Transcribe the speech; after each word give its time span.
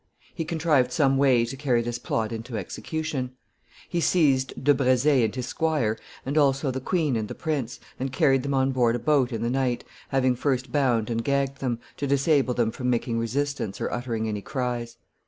He 0.33 0.45
contrived 0.45 0.91
some 0.91 1.15
way 1.15 1.45
to 1.45 1.55
carry 1.55 1.83
this 1.83 1.99
plot 1.99 2.31
into 2.31 2.57
execution. 2.57 3.33
He 3.87 4.01
seized 4.01 4.63
de 4.63 4.73
Brezé 4.73 5.23
and 5.23 5.35
his 5.35 5.45
squire, 5.45 5.95
and 6.25 6.39
also 6.39 6.71
the 6.71 6.81
queen 6.81 7.15
and 7.15 7.27
the 7.27 7.35
prince, 7.35 7.79
and 7.99 8.11
carried 8.11 8.41
them 8.41 8.55
on 8.55 8.71
board 8.71 8.95
a 8.95 8.99
boat 8.99 9.31
in 9.31 9.43
the 9.43 9.49
night, 9.51 9.83
having 10.09 10.35
first 10.35 10.71
bound 10.71 11.11
and 11.11 11.23
gagged 11.23 11.59
them, 11.59 11.79
to 11.97 12.07
disable 12.07 12.55
them 12.55 12.71
from 12.71 12.89
making 12.89 13.19
resistance 13.19 13.79
or 13.79 13.91
uttering 13.93 14.27
any 14.27 14.41
cries. 14.41 14.97